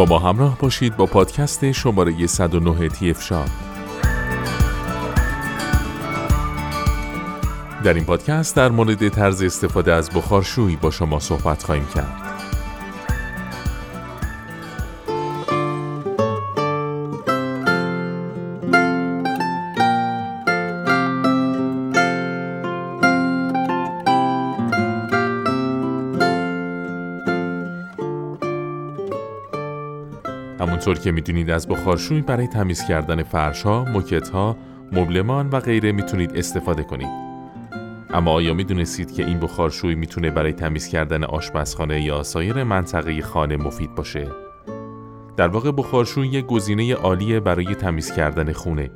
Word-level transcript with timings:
با 0.00 0.06
ما 0.06 0.18
همراه 0.18 0.58
باشید 0.58 0.96
با 0.96 1.06
پادکست 1.06 1.72
شماره 1.72 2.26
109 2.26 2.88
تی 2.88 3.10
افشار 3.10 3.46
در 7.84 7.94
این 7.94 8.04
پادکست 8.04 8.56
در 8.56 8.68
مورد 8.68 9.08
طرز 9.08 9.42
استفاده 9.42 9.92
از 9.92 10.10
بخارشویی 10.10 10.76
با 10.76 10.90
شما 10.90 11.20
صحبت 11.20 11.62
خواهیم 11.62 11.86
کرد. 11.94 12.39
همونطور 30.60 30.98
که 30.98 31.12
می‌دونید 31.12 31.50
از 31.50 31.68
بخارشوی 31.68 32.20
برای 32.20 32.46
تمیز 32.46 32.84
کردن 32.84 33.22
فرشها، 33.22 33.84
موکتها، 33.84 34.56
مبلمان 34.92 35.48
و 35.48 35.60
غیره 35.60 35.92
می‌تونید 35.92 36.36
استفاده 36.36 36.82
کنید. 36.82 37.08
اما 38.10 38.30
آیا 38.30 38.54
می‌دونستید 38.54 39.12
که 39.12 39.26
این 39.26 39.40
بخارشوی 39.40 39.94
می‌تونه 39.94 40.30
برای 40.30 40.52
تمیز 40.52 40.88
کردن 40.88 41.24
آشپزخانه 41.24 42.02
یا 42.02 42.22
سایر 42.22 42.64
منطقه 42.64 43.22
خانه 43.22 43.56
مفید 43.56 43.94
باشه؟ 43.94 44.28
در 45.36 45.48
واقع 45.48 45.70
بخارشوی 45.70 46.26
یک 46.26 46.46
گزینه 46.46 46.94
عالیه 46.94 47.40
برای 47.40 47.74
تمیز 47.74 48.12
کردن 48.12 48.52
خونه 48.52 48.90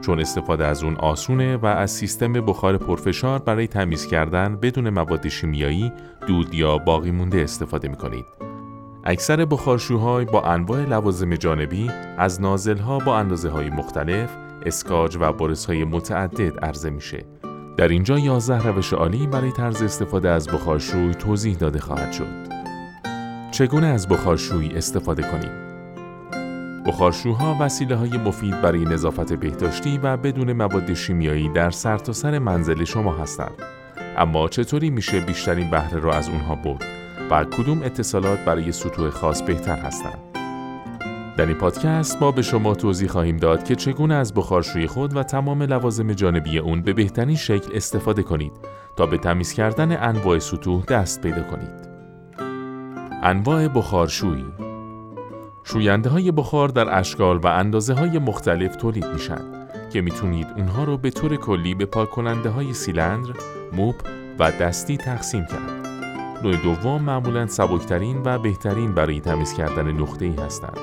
چون 0.00 0.20
استفاده 0.20 0.66
از 0.66 0.84
اون 0.84 0.96
آسونه 0.96 1.56
و 1.56 1.66
از 1.66 1.90
سیستم 1.90 2.32
بخار 2.32 2.76
پرفشار 2.78 3.38
برای 3.38 3.66
تمیز 3.66 4.06
کردن 4.06 4.56
بدون 4.56 4.90
مواد 4.90 5.28
شیمیایی، 5.28 5.92
دود 6.26 6.54
یا 6.54 6.78
باقی 6.78 7.10
مونده 7.10 7.40
استفاده 7.40 7.88
می‌کنید. 7.88 8.45
اکثر 9.08 9.44
بخارشوهای 9.44 10.24
با 10.24 10.42
انواع 10.42 10.84
لوازم 10.84 11.34
جانبی 11.34 11.90
از 12.18 12.40
نازلها 12.40 12.98
با 12.98 13.18
اندازه 13.18 13.48
های 13.48 13.70
مختلف، 13.70 14.36
اسکاج 14.66 15.16
و 15.20 15.32
برس 15.32 15.66
های 15.66 15.84
متعدد 15.84 16.64
عرضه 16.64 16.90
میشه 16.90 17.24
در 17.76 17.88
اینجا 17.88 18.18
11 18.18 18.62
روش 18.62 18.92
عالی 18.92 19.26
برای 19.26 19.52
طرز 19.52 19.82
استفاده 19.82 20.28
از 20.28 20.48
بخارشوی 20.48 21.14
توضیح 21.14 21.56
داده 21.56 21.78
خواهد 21.80 22.12
شد. 22.12 22.46
چگونه 23.50 23.86
از 23.86 24.08
بخارشویی 24.08 24.70
استفاده 24.70 25.22
کنیم؟ 25.22 25.52
بخارشوها 26.86 27.56
وسیله 27.60 27.96
های 27.96 28.18
مفید 28.18 28.62
برای 28.62 28.84
نظافت 28.84 29.32
بهداشتی 29.32 29.98
و 29.98 30.16
بدون 30.16 30.52
مواد 30.52 30.94
شیمیایی 30.94 31.48
در 31.48 31.70
سرتاسر 31.70 32.30
سر 32.30 32.38
منزل 32.38 32.84
شما 32.84 33.16
هستند. 33.16 33.62
اما 34.16 34.48
چطوری 34.48 34.90
میشه 34.90 35.20
بیشترین 35.20 35.70
بهره 35.70 36.00
را 36.00 36.12
از 36.14 36.28
اونها 36.28 36.54
برد 36.54 37.05
و 37.30 37.44
کدوم 37.44 37.82
اتصالات 37.82 38.44
برای 38.44 38.72
سطوح 38.72 39.10
خاص 39.10 39.42
بهتر 39.42 39.76
هستند؟ 39.76 40.18
در 41.36 41.46
این 41.46 41.56
پادکست 41.56 42.22
ما 42.22 42.30
به 42.30 42.42
شما 42.42 42.74
توضیح 42.74 43.08
خواهیم 43.08 43.36
داد 43.36 43.64
که 43.64 43.74
چگونه 43.74 44.14
از 44.14 44.34
بخارشوی 44.34 44.86
خود 44.86 45.16
و 45.16 45.22
تمام 45.22 45.62
لوازم 45.62 46.12
جانبی 46.12 46.58
اون 46.58 46.82
به 46.82 46.92
بهترین 46.92 47.36
شکل 47.36 47.70
استفاده 47.74 48.22
کنید 48.22 48.52
تا 48.96 49.06
به 49.06 49.18
تمیز 49.18 49.52
کردن 49.52 50.02
انواع 50.02 50.38
سطوح 50.38 50.84
دست 50.84 51.20
پیدا 51.20 51.42
کنید. 51.42 51.88
انواع 53.22 53.68
بخارشویی 53.68 54.46
شوینده 55.64 56.08
های 56.08 56.30
بخار 56.30 56.68
در 56.68 56.98
اشکال 56.98 57.36
و 57.36 57.46
اندازه 57.46 57.94
های 57.94 58.18
مختلف 58.18 58.76
تولید 58.76 59.06
میشن 59.06 59.40
که 59.92 60.00
می‌تونید 60.00 60.46
اونها 60.56 60.84
رو 60.84 60.96
به 60.96 61.10
طور 61.10 61.36
کلی 61.36 61.74
به 61.74 61.86
پاک 61.86 62.10
کننده 62.10 62.48
های 62.48 62.74
سیلندر، 62.74 63.34
موب 63.72 63.94
و 64.38 64.50
دستی 64.50 64.96
تقسیم 64.96 65.44
کرد. 65.44 65.75
نوع 66.42 66.56
دوم 66.56 67.02
معمولا 67.02 67.46
سبکترین 67.46 68.22
و 68.24 68.38
بهترین 68.38 68.94
برای 68.94 69.20
تمیز 69.20 69.54
کردن 69.54 69.90
نقطه 69.90 70.24
ای 70.24 70.34
هستند. 70.34 70.78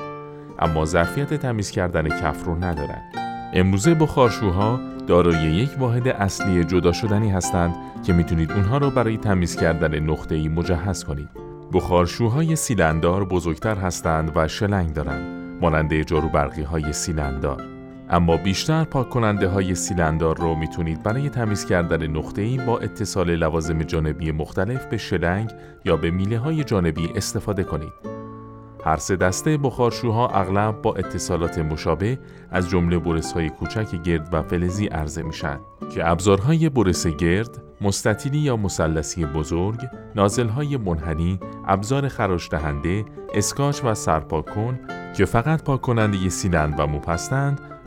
اما 0.58 0.84
ظرفیت 0.84 1.34
تمیز 1.34 1.70
کردن 1.70 2.08
کف 2.08 2.44
رو 2.44 2.54
ندارند. 2.54 3.14
امروزه 3.54 3.94
بخارشوها 3.94 4.80
دارای 5.06 5.42
یک 5.42 5.70
واحد 5.78 6.08
اصلی 6.08 6.64
جدا 6.64 6.92
شدنی 6.92 7.30
هستند 7.30 7.74
که 8.06 8.12
می‌تونید 8.12 8.52
اونها 8.52 8.78
رو 8.78 8.90
برای 8.90 9.16
تمیز 9.16 9.56
کردن 9.56 10.10
ای 10.30 10.48
مجهز 10.48 11.04
کنید. 11.04 11.28
بخارشوهای 11.72 12.56
سیلندار 12.56 13.24
بزرگتر 13.24 13.74
هستند 13.74 14.32
و 14.34 14.48
شلنگ 14.48 14.92
دارند، 14.92 15.60
مانند 15.60 16.02
جارو 16.02 16.28
برقی 16.28 16.62
های 16.62 16.92
سیلندار. 16.92 17.73
اما 18.10 18.36
بیشتر 18.36 18.84
پاک 18.84 19.10
کننده 19.10 19.48
های 19.48 19.74
سیلندار 19.74 20.36
رو 20.36 20.54
می‌تونید 20.54 21.02
برای 21.02 21.30
تمیز 21.30 21.66
کردن 21.66 22.16
ای 22.36 22.58
با 22.66 22.78
اتصال 22.78 23.34
لوازم 23.34 23.82
جانبی 23.82 24.32
مختلف 24.32 24.86
به 24.86 24.96
شلنگ 24.96 25.50
یا 25.84 25.96
به 25.96 26.10
میله 26.10 26.38
های 26.38 26.64
جانبی 26.64 27.12
استفاده 27.14 27.64
کنید. 27.64 28.14
هر 28.84 28.96
سه 28.96 29.16
دسته 29.16 29.56
بخارشوها 29.56 30.28
اغلب 30.28 30.82
با 30.82 30.94
اتصالات 30.94 31.58
مشابه 31.58 32.18
از 32.50 32.68
جمله 32.68 33.22
های 33.34 33.50
کوچک 33.50 34.02
گرد 34.02 34.28
و 34.32 34.42
فلزی 34.42 34.86
عرضه 34.86 35.22
میشن 35.22 35.58
که 35.94 36.10
ابزارهای 36.10 36.68
برس 36.68 37.06
گرد، 37.06 37.62
مستطیلی 37.80 38.38
یا 38.38 38.56
مثلثی 38.56 39.26
بزرگ، 39.26 39.80
نازلهای 40.16 40.76
منحنی، 40.76 41.40
ابزار 41.66 42.08
خراش 42.08 42.50
دهنده، 42.50 43.04
اسکاچ 43.34 43.80
و 43.84 43.94
سرپاکن 43.94 44.80
که 45.16 45.24
فقط 45.24 45.62
پاک 45.62 45.80
کننده 45.80 46.28
سیلند 46.28 46.74
و 46.78 46.86
موپ 46.86 47.08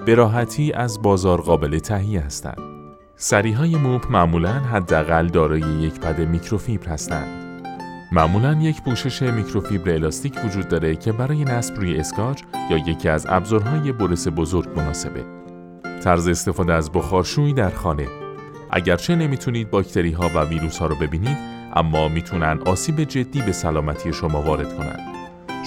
به 0.08 0.16
راحتی 0.16 0.74
از 0.74 1.02
بازار 1.02 1.42
قابل 1.42 1.80
تهیه 1.80 2.22
هستند. 2.22 2.58
سریهای 3.16 3.76
موپ 3.76 4.12
معمولا 4.12 4.52
حداقل 4.54 5.28
دارای 5.28 5.60
یک 5.60 6.00
پد 6.00 6.20
میکروفیبر 6.20 6.88
هستند. 6.88 7.28
معمولا 8.12 8.54
یک 8.54 8.84
پوشش 8.84 9.22
میکروفیبر 9.22 9.92
الاستیک 9.92 10.34
وجود 10.46 10.68
داره 10.68 10.96
که 10.96 11.12
برای 11.12 11.44
نصب 11.44 11.76
روی 11.76 11.98
اسکاچ 11.98 12.42
یا 12.70 12.78
یکی 12.78 13.10
از 13.10 13.26
ابزارهای 13.30 13.92
برس 13.92 14.28
بزرگ 14.28 14.70
مناسبه. 14.76 15.26
طرز 16.04 16.28
استفاده 16.28 16.74
از 16.74 16.92
بخارشویی 16.92 17.54
در 17.54 17.70
خانه 17.70 18.08
اگرچه 18.72 19.16
نمی‌تونید 19.16 19.70
باکتری 19.70 20.12
ها 20.12 20.30
و 20.36 20.44
ویروس 20.44 20.78
ها 20.78 20.86
رو 20.86 20.96
ببینید 20.96 21.38
اما 21.76 22.08
می‌تونن 22.08 22.60
آسیب 22.66 23.04
جدی 23.04 23.42
به 23.42 23.52
سلامتی 23.52 24.14
شما 24.14 24.42
وارد 24.42 24.78
کنند. 24.78 25.00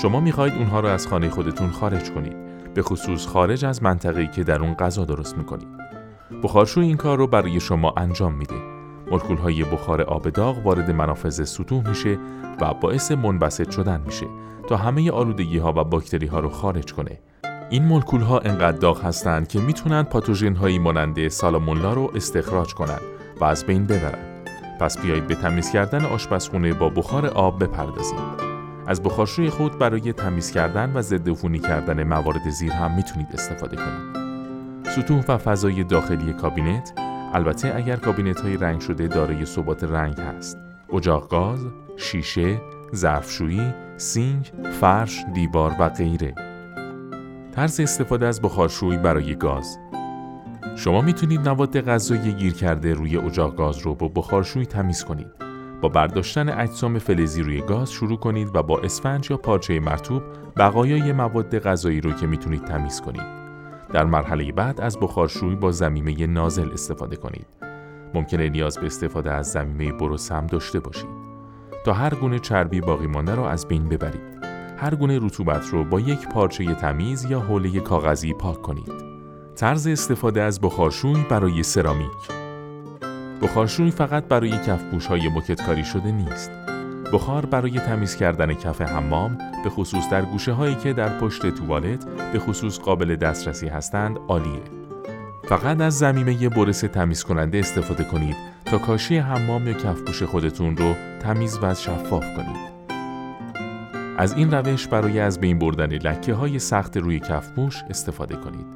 شما 0.03 0.21
می‌خواهید 0.21 0.55
اونها 0.55 0.81
رو 0.81 0.89
از 0.89 1.07
خانه 1.07 1.29
خودتون 1.29 1.71
خارج 1.71 2.11
کنید 2.11 2.50
به 2.75 2.83
خصوص 2.83 3.27
خارج 3.27 3.65
از 3.65 3.83
منطقه‌ای 3.83 4.27
که 4.27 4.45
در 4.45 4.63
اون 4.63 4.75
غذا 4.75 5.05
درست 5.05 5.39
می‌کنید. 5.39 5.69
بخارشوی 6.43 6.87
این 6.87 6.97
کار 6.97 7.19
رو 7.19 7.27
برای 7.27 7.61
شما 7.61 7.95
انجام 7.97 8.35
میده 8.35 8.55
مولکول 9.11 9.37
های 9.37 9.65
بخار 9.65 10.03
آب 10.03 10.29
داغ 10.29 10.67
وارد 10.67 10.91
منافذ 10.91 11.45
سطوح 11.45 11.89
میشه 11.89 12.19
و 12.61 12.75
باعث 12.75 13.13
منبسط 13.13 13.71
شدن 13.71 14.01
میشه 14.07 14.27
تا 14.69 14.77
همه 14.77 15.11
آلودگی 15.11 15.59
ها 15.59 15.73
و 15.77 15.85
باکتری 15.85 16.27
ها 16.27 16.41
رو 16.41 16.49
خارج 16.49 16.93
کنه. 16.93 17.19
این 17.71 17.85
مولکول 17.85 18.21
ها 18.21 18.39
انقدر 18.39 18.79
داغ 18.79 19.05
هستند 19.05 19.49
که 19.49 19.61
می‌تونن 19.61 20.03
پاتوژن 20.03 20.55
هایی 20.55 20.79
مانند 20.79 21.29
سالمونلا 21.29 21.93
رو 21.93 22.11
استخراج 22.15 22.75
کنند 22.75 23.03
و 23.41 23.45
از 23.45 23.67
بین 23.67 23.87
ببرن. 23.87 24.45
پس 24.81 24.99
بیایید 24.99 25.27
به 25.27 25.35
تمیز 25.35 25.71
کردن 25.71 26.05
آشپزخونه 26.05 26.75
با 26.75 26.89
بخار 26.89 27.27
آب 27.27 27.65
بپردازیم. 27.65 28.50
از 28.87 29.03
بخارشوی 29.03 29.51
خود 29.51 29.79
برای 29.79 30.13
تمیز 30.13 30.51
کردن 30.51 30.93
و 30.95 31.03
ضدعفونی 31.03 31.29
کردن 31.63 32.03
موارد 32.03 32.51
زیر 32.51 32.73
هم 32.73 32.95
می‌تونید 32.95 33.29
استفاده 33.33 33.77
کنید. 33.77 34.21
سطوح 34.87 35.25
و 35.29 35.39
فضای 35.39 35.85
داخلی 35.85 36.33
کابینت 36.33 36.93
البته 37.33 37.73
اگر 37.77 37.97
کابینت 37.97 38.41
های 38.41 38.57
رنگ 38.57 38.81
شده 38.81 39.09
دارای 39.09 39.45
ثبات 39.45 39.85
رنگ 39.85 40.21
هست 40.21 40.59
اجاق 40.93 41.31
گاز، 41.31 41.67
شیشه، 41.97 42.61
ظرفشویی، 42.95 43.75
سینک، 43.97 44.53
فرش، 44.81 45.25
دیوار 45.35 45.77
و 45.79 45.89
غیره 45.89 46.35
طرز 47.55 47.81
استفاده 47.81 48.27
از 48.27 48.43
بخارشویی 48.43 48.99
برای 48.99 49.35
گاز 49.35 49.79
شما 50.77 51.01
می‌تونید 51.01 51.49
مواد 51.49 51.81
غذایی 51.81 52.33
گیر 52.33 52.53
کرده 52.53 52.95
روی 52.95 53.17
اجاق 53.17 53.57
گاز 53.57 53.79
رو 53.79 53.95
با 53.95 54.09
بخارشویی 54.09 54.67
تمیز 54.67 55.05
کنید. 55.05 55.50
با 55.81 55.89
برداشتن 55.89 56.49
اجسام 56.49 56.99
فلزی 56.99 57.43
روی 57.43 57.61
گاز 57.61 57.93
شروع 57.93 58.19
کنید 58.19 58.57
و 58.57 58.63
با 58.63 58.79
اسفنج 58.79 59.31
یا 59.31 59.37
پارچه 59.37 59.81
مرتوب 59.81 60.23
بقایای 60.57 61.13
مواد 61.13 61.59
غذایی 61.59 62.01
رو 62.01 62.13
که 62.13 62.27
می‌تونید 62.27 62.65
تمیز 62.65 63.01
کنید. 63.01 63.41
در 63.93 64.05
مرحله 64.05 64.53
بعد 64.53 64.81
از 64.81 64.99
بخارشویی 65.01 65.55
با 65.55 65.73
زمیمه 65.73 66.27
نازل 66.27 66.73
استفاده 66.73 67.17
کنید. 67.17 67.47
ممکنه 68.15 68.49
نیاز 68.49 68.79
به 68.79 68.87
استفاده 68.87 69.33
از 69.33 69.47
زمیمه 69.47 69.93
بروس 69.93 70.33
هم 70.33 70.47
داشته 70.47 70.81
باشید. 70.81 71.21
تا 71.85 71.93
هر 71.93 72.15
گونه 72.15 72.39
چربی 72.39 72.81
باقی 72.81 73.07
مانده 73.07 73.35
را 73.35 73.51
از 73.51 73.69
بین 73.69 73.89
ببرید. 73.89 74.41
هر 74.77 74.95
گونه 74.95 75.19
رطوبت 75.19 75.69
رو 75.69 75.85
با 75.85 76.01
یک 76.01 76.29
پارچه 76.29 76.75
تمیز 76.75 77.25
یا 77.25 77.41
حوله 77.41 77.81
کاغذی 77.81 78.33
پاک 78.33 78.63
کنید. 78.63 78.93
طرز 79.55 79.87
استفاده 79.87 80.43
از 80.43 80.61
بخارشوی 80.61 81.25
برای 81.31 81.63
سرامیک 81.63 82.40
بخارشوی 83.43 83.91
فقط 83.91 84.25
برای 84.25 84.51
کفپوش 84.51 85.07
های 85.07 85.29
مکتکاری 85.29 85.85
شده 85.85 86.13
نیست. 86.13 86.51
بخار 87.13 87.47
برای 87.47 87.81
تمیز 87.81 88.17
کردن 88.17 88.55
کف 88.55 88.81
حمام 88.81 89.39
به 89.65 89.71
خصوص 89.71 90.11
در 90.11 90.23
گوشه 90.23 90.53
هایی 90.53 90.75
که 90.75 90.93
در 90.93 91.19
پشت 91.19 91.47
توالت 91.47 92.05
به 92.33 92.39
خصوص 92.39 92.79
قابل 92.79 93.17
دسترسی 93.17 93.69
هستند 93.69 94.19
عالیه. 94.29 94.63
فقط 95.45 95.81
از 95.81 95.99
زمینه 95.99 96.49
برس 96.49 96.81
تمیز 96.81 97.25
کننده 97.25 97.59
استفاده 97.59 98.05
کنید 98.05 98.37
تا 98.65 98.79
کاشی 98.79 99.17
حمام 99.17 99.69
یا 99.69 99.75
کفپوش 99.75 100.23
خودتون 100.23 100.77
رو 100.77 100.95
تمیز 101.23 101.59
و 101.63 101.75
شفاف 101.75 102.25
کنید. 102.37 102.71
از 104.19 104.33
این 104.33 104.51
روش 104.51 104.87
برای 104.87 105.21
از 105.21 105.41
بین 105.41 105.59
بردن 105.59 105.93
لکه 105.93 106.35
های 106.35 106.59
سخت 106.59 106.97
روی 106.97 107.21
کفپوش 107.21 107.83
استفاده 107.91 108.37
کنید. 108.37 108.67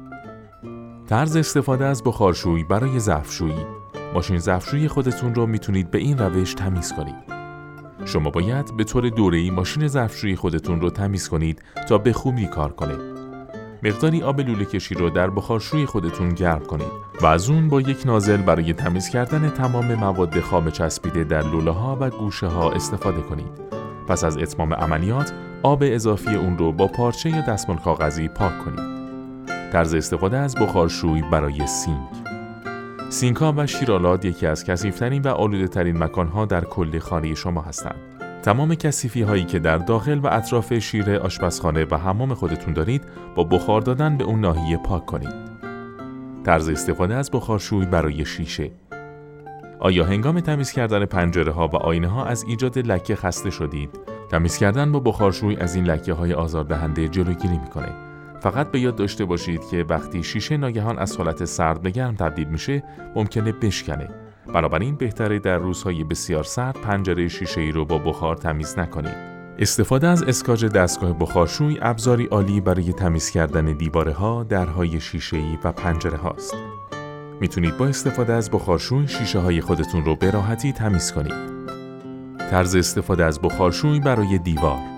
طرز 1.07 1.35
استفاده 1.35 1.85
از 1.85 2.03
بخارشویی 2.03 2.63
برای 2.63 2.99
ظرفشویی 2.99 3.65
ماشین 4.15 4.37
ظرفشویی 4.37 4.87
خودتون 4.87 5.35
رو 5.35 5.45
می‌تونید 5.45 5.91
به 5.91 5.97
این 5.97 6.17
روش 6.17 6.53
تمیز 6.53 6.93
کنید. 6.93 7.15
شما 8.05 8.29
باید 8.29 8.77
به 8.77 8.83
طور 8.83 9.09
دوره‌ای 9.09 9.49
ماشین 9.49 9.87
ظرفشویی 9.87 10.35
خودتون 10.35 10.81
رو 10.81 10.89
تمیز 10.89 11.29
کنید 11.29 11.61
تا 11.89 11.97
به 11.97 12.13
خوبی 12.13 12.47
کار 12.47 12.73
کنه. 12.73 12.93
مقداری 13.83 14.23
آب 14.23 14.41
لوله 14.41 14.65
کشی 14.65 14.95
رو 14.95 15.09
در 15.09 15.29
بخارشوی 15.29 15.85
خودتون 15.85 16.29
گرم 16.29 16.59
کنید 16.59 16.87
و 17.21 17.25
از 17.25 17.49
اون 17.49 17.69
با 17.69 17.81
یک 17.81 18.05
نازل 18.05 18.37
برای 18.37 18.73
تمیز 18.73 19.09
کردن 19.09 19.49
تمام 19.49 19.95
مواد 19.95 20.39
خام 20.39 20.71
چسبیده 20.71 21.23
در 21.23 21.41
لوله 21.41 21.71
ها 21.71 21.97
و 22.01 22.09
گوشه 22.09 22.47
ها 22.47 22.71
استفاده 22.71 23.21
کنید. 23.21 23.61
پس 24.07 24.23
از 24.23 24.37
اتمام 24.37 24.73
عملیات 24.73 25.33
آب 25.63 25.83
اضافی 25.85 26.35
اون 26.35 26.57
رو 26.57 26.71
با 26.71 26.87
پارچه 26.87 27.29
یا 27.29 27.41
دستمال 27.41 27.77
کاغذی 27.77 28.27
پاک 28.27 28.65
کنید. 28.65 28.95
طرز 29.71 29.93
استفاده 29.93 30.37
از 30.37 30.55
بخارشوی 30.55 31.21
برای 31.31 31.67
سینک 31.67 32.24
سینکا 33.09 33.53
و 33.57 33.67
شیرالات 33.67 34.25
یکی 34.25 34.47
از 34.47 34.63
کسیفترین 34.63 35.21
و 35.21 35.27
آلوده 35.27 35.67
ترین 35.67 36.03
مکانها 36.03 36.45
در 36.45 36.63
کل 36.63 36.99
خانه 36.99 37.35
شما 37.35 37.61
هستند. 37.61 37.95
تمام 38.43 38.75
کسیفی 38.75 39.21
هایی 39.21 39.43
که 39.43 39.59
در 39.59 39.77
داخل 39.77 40.19
و 40.19 40.27
اطراف 40.27 40.73
شیر 40.73 41.15
آشپزخانه 41.15 41.85
و 41.85 41.95
حمام 41.95 42.33
خودتون 42.33 42.73
دارید 42.73 43.03
با 43.35 43.43
بخار 43.43 43.81
دادن 43.81 44.17
به 44.17 44.23
اون 44.23 44.39
ناحیه 44.39 44.77
پاک 44.77 45.05
کنید. 45.05 45.33
طرز 46.45 46.69
استفاده 46.69 47.15
از 47.15 47.31
بخارشوی 47.31 47.85
برای 47.85 48.25
شیشه 48.25 48.71
آیا 49.79 50.05
هنگام 50.05 50.39
تمیز 50.39 50.71
کردن 50.71 51.05
پنجره 51.05 51.51
ها 51.51 51.67
و 51.67 51.75
آینه 51.75 52.07
ها 52.07 52.25
از 52.25 52.43
ایجاد 52.47 52.77
لکه 52.77 53.15
خسته 53.15 53.49
شدید؟ 53.49 53.89
تمیز 54.31 54.57
کردن 54.57 54.91
با 54.91 54.99
بخارشوی 54.99 55.55
از 55.55 55.75
این 55.75 55.85
لکه 55.85 56.13
های 56.13 56.33
آزاردهنده 56.33 57.07
جلوگیری 57.07 57.57
می‌کنه. 57.57 58.04
فقط 58.45 58.71
به 58.71 58.79
یاد 58.79 58.95
داشته 58.95 59.25
باشید 59.25 59.67
که 59.71 59.85
وقتی 59.89 60.23
شیشه 60.23 60.57
ناگهان 60.57 60.99
از 60.99 61.17
حالت 61.17 61.45
سرد 61.45 61.81
به 61.81 61.89
گرم 61.89 62.15
تبدیل 62.15 62.47
میشه 62.47 62.83
ممکنه 63.15 63.51
بشکنه 63.51 64.09
بنابراین 64.53 64.95
بهتره 64.95 65.39
در 65.39 65.57
روزهای 65.57 66.03
بسیار 66.03 66.43
سرد 66.43 66.81
پنجره 66.81 67.27
شیشه 67.27 67.61
ای 67.61 67.71
رو 67.71 67.85
با 67.85 67.97
بخار 67.97 68.35
تمیز 68.35 68.79
نکنید 68.79 69.15
استفاده 69.59 70.07
از 70.07 70.23
اسکاج 70.23 70.65
دستگاه 70.65 71.13
بخارشوی 71.13 71.77
ابزاری 71.81 72.25
عالی 72.25 72.61
برای 72.61 72.93
تمیز 72.93 73.29
کردن 73.29 73.65
دیواره 73.65 74.13
ها، 74.13 74.43
درهای 74.43 74.99
شیشه 74.99 75.37
ای 75.37 75.57
و 75.63 75.71
پنجره 75.71 76.17
هاست. 76.17 76.55
می‌تونید 77.41 77.77
با 77.77 77.85
استفاده 77.85 78.33
از 78.33 78.51
بخارشوی 78.51 79.07
شیشه 79.07 79.39
های 79.39 79.61
خودتون 79.61 80.05
رو 80.05 80.15
به 80.15 80.31
راحتی 80.31 80.73
تمیز 80.73 81.11
کنید. 81.11 81.55
طرز 82.51 82.75
استفاده 82.75 83.25
از 83.25 83.41
بخارشوی 83.41 83.99
برای 83.99 84.37
دیوار 84.37 84.94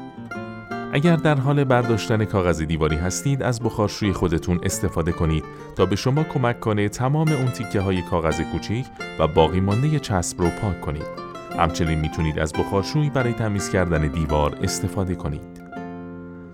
اگر 0.94 1.16
در 1.16 1.36
حال 1.36 1.64
برداشتن 1.64 2.26
کاغذ 2.26 2.62
دیواری 2.62 2.96
هستید 2.96 3.44
از 3.44 3.62
بخارشوی 3.62 4.14
خودتون 4.14 4.60
استفاده 4.64 5.12
کنید 5.12 5.44
تا 5.76 5.86
به 5.86 5.96
شما 5.96 6.24
کمک 6.24 6.60
کنه 6.60 6.90
تمام 6.90 7.28
اون 7.28 7.48
تیکه 7.48 7.82
های 7.82 8.02
کاغذ 8.02 8.42
کوچیک 8.42 8.86
و 9.20 9.28
باقی 9.28 9.60
مانده 9.60 10.00
چسب 10.00 10.42
رو 10.42 10.50
پاک 10.50 10.82
کنید. 10.82 11.28
همچنین 11.60 12.00
می‌تونید 12.00 12.40
از 12.40 12.54
بخارشوی 12.54 13.10
برای 13.10 13.34
تمیز 13.34 13.70
کردن 13.70 14.08
دیوار 14.08 14.58
استفاده 14.62 15.16
کنید. 15.16 15.62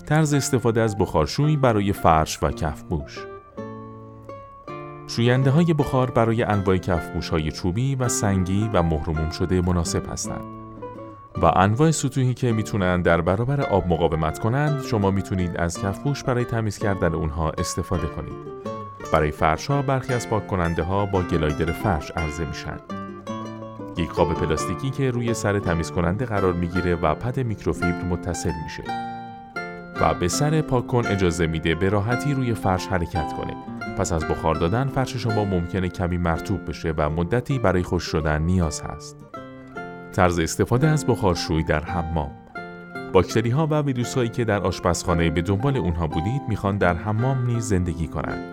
طرز 0.06 0.34
استفاده 0.34 0.82
از 0.82 0.98
بخارشوی 0.98 1.58
برای 1.58 1.94
فرش 1.94 2.44
و 2.44 2.52
کفبوش 2.52 3.20
شوینده 5.08 5.50
های 5.50 5.74
بخار 5.74 6.12
برای 6.12 6.44
انواع 6.44 6.78
کفبوش 6.78 7.30
های 7.30 7.52
چوبی 7.52 7.96
و 7.96 8.08
سنگی 8.08 8.70
و 8.74 8.84
مهرموم 8.84 9.30
شده 9.30 9.62
مناسب 9.62 10.12
هستند. 10.12 10.53
و 11.42 11.46
انواع 11.46 11.92
سطوحی 11.92 12.34
که 12.34 12.52
می‌تونن 12.52 13.02
در 13.02 13.22
برابر 13.22 13.62
آب 13.62 13.88
مقاومت 13.88 14.40
کنند 14.40 14.84
شما 14.84 15.12
می‌تونید 15.12 15.58
از 15.58 15.80
کفپوش 15.82 16.24
برای 16.24 16.46
تمیز 16.46 16.78
کردن 16.78 17.14
اونها 17.14 17.50
استفاده 17.50 18.08
کنید. 18.08 18.34
برای 19.14 19.32
فرش 19.32 19.68
ها 19.68 19.82
برخی 19.82 20.14
از 20.14 20.30
پاک 20.30 20.48
کننده 20.48 20.84
ها 20.84 21.06
با 21.06 21.22
گلایدر 21.22 21.72
فرش 21.72 22.12
عرضه 22.12 22.46
میشن. 22.46 22.78
یک 23.98 24.12
قاب 24.12 24.34
پلاستیکی 24.34 24.90
که 24.90 25.12
روی 25.12 25.34
سر 25.34 25.60
تمیز 25.60 25.92
کننده 25.92 26.26
قرار 26.26 26.54
می‌گیره 26.54 26.96
و 26.96 27.16
پد 27.16 27.40
میکروفیبر 27.40 28.04
متصل 28.04 28.52
میشه. 28.64 28.84
و 30.02 30.14
به 30.14 30.28
سر 30.28 30.62
پاک 30.62 30.88
کن 30.88 31.06
اجازه 31.06 31.48
میده 31.48 31.76
به 31.76 31.90
راحتی 31.90 32.34
روی 32.34 32.54
فرش 32.54 32.88
حرکت 32.88 33.34
کنه. 33.38 33.56
پس 33.98 34.12
از 34.12 34.26
بخار 34.26 34.56
دادن 34.56 34.88
فرش 34.88 35.18
شما 35.18 35.46
ممکنه 35.46 35.90
کمی 35.90 36.18
مرتوب 36.18 36.70
بشه 36.70 36.94
و 36.98 37.10
مدتی 37.10 37.60
برای 37.60 37.84
خوش 37.84 38.04
شدن 38.04 38.42
نیاز 38.42 38.82
هست. 38.82 39.18
طرز 40.14 40.40
استفاده 40.40 40.88
از 40.88 41.08
بخارشوی 41.08 41.64
در 41.64 41.84
حمام 41.84 42.32
باکتری 43.14 43.50
ها 43.50 43.68
و 43.68 43.82
ویروس 43.82 44.16
هایی 44.16 44.30
که 44.30 44.46
در 44.46 44.62
آشپزخانه 44.62 45.30
به 45.30 45.42
دنبال 45.42 45.78
اونها 45.78 46.08
بودید 46.08 46.42
می‌خوان 46.50 46.78
در 46.78 46.96
حمام 46.96 47.46
نیز 47.46 47.64
زندگی 47.64 48.08
کنند. 48.08 48.44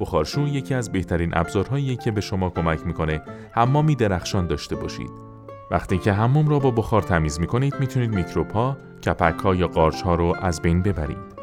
بخارشوی 0.00 0.50
یکی 0.50 0.74
از 0.74 0.92
بهترین 0.92 1.30
ابزارهایی 1.32 1.96
که 1.96 2.10
به 2.10 2.20
شما 2.20 2.50
کمک 2.50 2.86
می‌کنه 2.86 3.22
حمامی 3.52 3.94
درخشان 3.94 4.46
داشته 4.46 4.76
باشید. 4.76 5.10
وقتی 5.70 5.98
که 5.98 6.12
حمام 6.12 6.48
را 6.48 6.58
با 6.58 6.70
بخار 6.70 7.02
تمیز 7.02 7.40
می‌کنید 7.40 7.74
می‌تونید 7.80 8.14
میکروب 8.14 8.50
ها، 8.50 8.76
کپک 9.04 9.40
ها 9.40 9.54
یا 9.54 9.68
قارچ 9.68 10.02
ها 10.02 10.14
رو 10.14 10.36
از 10.40 10.62
بین 10.62 10.82
ببرید. 10.82 11.40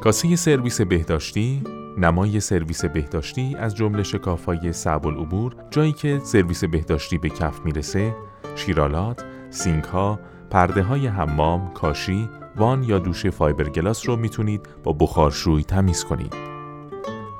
کاسه 0.00 0.36
سرویس 0.36 0.80
بهداشتی 0.80 1.62
نمای 1.98 2.40
سرویس 2.40 2.84
بهداشتی 2.84 3.56
از 3.58 3.74
جمله 3.74 4.02
شکافای 4.02 4.72
صعب 4.72 5.06
العبور 5.06 5.56
جایی 5.70 5.92
که 5.92 6.20
سرویس 6.24 6.64
بهداشتی 6.64 7.18
به 7.18 7.28
کف 7.28 7.60
می‌رسه 7.64 8.14
شیرآلات، 8.56 9.24
سینک 9.50 9.84
ها، 9.84 10.20
پرده 10.50 10.82
های 10.82 11.06
حمام، 11.06 11.72
کاشی، 11.74 12.28
وان 12.56 12.82
یا 12.82 12.98
دوش 12.98 13.26
فایبرگلاس 13.26 14.08
رو 14.08 14.16
می‌تونید 14.16 14.68
با 14.84 14.92
بخارشوی 14.92 15.64
تمیز 15.64 16.04
کنید. 16.04 16.34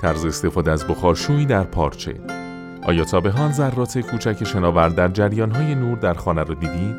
طرز 0.00 0.25
استفاده 0.25 0.70
از 0.70 0.87
بخارشوی 0.87 1.46
در 1.46 1.64
پارچه 1.64 2.20
آیا 2.82 3.05
تا 3.05 3.20
به 3.20 3.31
حال 3.31 3.52
ذرات 3.52 3.98
کوچک 3.98 4.44
شناور 4.44 4.88
در 4.88 5.08
جریان 5.08 5.50
های 5.50 5.75
نور 5.75 5.98
در 5.98 6.14
خانه 6.14 6.43
رو 6.43 6.55
دیدید؟ 6.55 6.96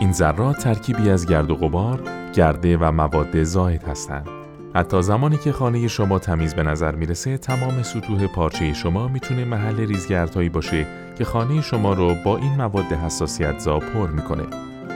این 0.00 0.12
ذرات 0.12 0.58
ترکیبی 0.58 1.10
از 1.10 1.26
گرد 1.26 1.50
و 1.50 1.54
غبار، 1.54 2.02
گرده 2.34 2.76
و 2.76 2.92
مواد 2.92 3.42
زاید 3.42 3.82
هستند. 3.82 4.41
حتی 4.74 5.02
زمانی 5.02 5.36
که 5.36 5.52
خانه 5.52 5.88
شما 5.88 6.18
تمیز 6.18 6.54
به 6.54 6.62
نظر 6.62 6.94
می‌رسه 6.94 7.38
تمام 7.38 7.82
سطوح 7.82 8.26
پارچه 8.26 8.72
شما 8.72 9.08
می‌تونه 9.08 9.44
محل 9.44 9.76
ریزگردهایی 9.76 10.48
باشه 10.48 10.86
که 11.18 11.24
خانه 11.24 11.60
شما 11.60 11.92
رو 11.92 12.14
با 12.24 12.36
این 12.38 12.52
مواد 12.52 12.84
حساسیت 12.84 13.58
زا 13.58 13.78
پر 13.78 14.10
می‌کنه 14.10 14.42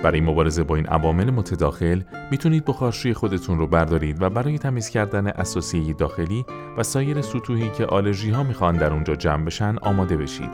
برای 0.03 0.21
مبارزه 0.21 0.62
با 0.62 0.77
این 0.77 0.87
عوامل 0.87 1.31
متداخل 1.31 2.00
می‌تونید 2.31 2.65
بخارشوی 2.65 3.15
خودتون 3.15 3.59
رو 3.59 3.67
بردارید 3.67 4.23
و 4.23 4.31
برای 4.31 4.59
تمیز 4.59 4.89
کردن 4.89 5.27
اساسی 5.27 5.95
داخلی 5.95 6.45
و 6.79 6.83
سایر 6.83 7.23
سطوحی 7.23 7.71
که 7.71 7.87
آلرژی 7.87 8.31
ها 8.31 8.43
می‌خوان 8.43 8.77
در 8.77 8.93
اونجا 8.93 9.15
جمع 9.15 9.45
بشن 9.45 9.77
آماده 9.83 10.17
بشید. 10.17 10.50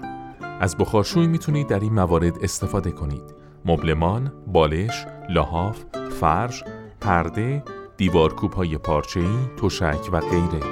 از 0.60 0.76
بخارشوی 0.76 1.26
می‌تونید 1.26 1.66
در 1.66 1.80
این 1.80 1.92
موارد 1.92 2.38
استفاده 2.42 2.90
کنید. 2.90 3.34
مبلمان، 3.64 4.32
بالش، 4.46 5.06
لحاف، 5.28 5.84
فرش، 6.20 6.64
پرده، 7.00 7.62
دیوارکوب 8.02 8.52
های 8.52 8.78
پارچه‌ای، 8.78 9.36
تشک 9.56 10.08
و 10.12 10.20
غیره. 10.20 10.66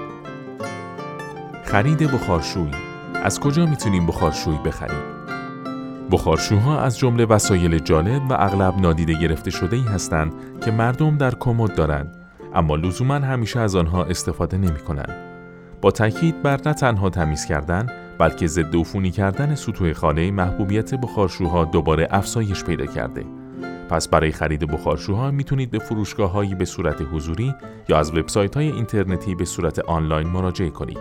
خرید 1.65 1.99
بخارشوی 1.99 2.71
از 3.25 3.41
کجا 3.41 3.67
می‌تونیم 3.67 4.07
بخارشوی 4.07 4.59
بخریم؟ 4.65 5.01
بخارشوها 6.11 6.81
از 6.81 6.99
جمله 6.99 7.25
وسایل 7.25 7.79
جالب 7.79 8.23
و 8.31 8.33
اغلب 8.33 8.81
نادیده 8.81 9.13
گرفته 9.13 9.51
شده 9.51 9.77
ای 9.77 9.83
هستند 9.83 10.35
که 10.65 10.71
مردم 10.71 11.17
در 11.17 11.35
کمد 11.35 11.75
دارند 11.75 12.17
اما 12.55 12.77
لزوما 12.77 13.15
همیشه 13.15 13.61
از 13.61 13.77
آنها 13.77 14.05
استفاده 14.05 14.57
نمی 14.57 14.79
کنند. 14.79 15.15
با 15.81 15.91
تاکید 15.91 16.43
بر 16.43 16.61
نه 16.67 16.75
تنها 16.75 17.11
تمیز 17.11 17.45
کردن 17.45 17.87
بلکه 18.19 18.47
ضد 18.47 18.77
عفونی 18.77 19.11
کردن 19.11 19.55
سطوح 19.55 19.93
خانه 19.93 20.31
محبوبیت 20.31 20.95
بخارشوها 20.95 21.65
دوباره 21.65 22.09
افزایش 22.11 22.65
پیدا 22.65 22.87
کرده. 22.87 23.25
پس 23.91 24.09
برای 24.09 24.33
خرید 24.33 24.71
بخارشوها 24.73 25.31
می‌تونید 25.31 25.71
به 25.71 25.79
فروشگاه 25.79 26.31
هایی 26.31 26.55
به 26.55 26.65
صورت 26.65 27.03
حضوری 27.13 27.55
یا 27.89 27.99
از 27.99 28.11
وبسایت 28.15 28.57
های 28.57 28.71
اینترنتی 28.71 29.35
به 29.35 29.45
صورت 29.45 29.79
آنلاین 29.79 30.29
مراجعه 30.29 30.71
کنید. 30.71 30.99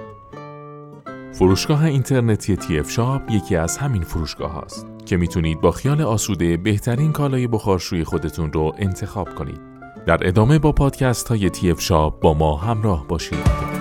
فروشگاه 1.33 1.83
اینترنتی 1.83 2.55
TF 2.55 2.89
شاپ 2.89 3.21
یکی 3.31 3.55
از 3.55 3.77
همین 3.77 4.01
فروشگاه 4.01 4.51
هاست 4.51 4.87
که 5.05 5.17
می‌تونید 5.17 5.61
با 5.61 5.71
خیال 5.71 6.01
آسوده 6.01 6.57
بهترین 6.57 7.11
کالای 7.11 7.47
بخارشوی 7.47 8.03
خودتون 8.03 8.53
رو 8.53 8.75
انتخاب 8.77 9.35
کنید. 9.35 9.61
در 10.05 10.27
ادامه 10.27 10.59
با 10.59 10.71
پادکست 10.71 11.27
های 11.27 11.49
TF 11.49 11.81
شاپ 11.81 12.19
با 12.19 12.33
ما 12.33 12.57
همراه 12.57 13.07
باشید. 13.07 13.78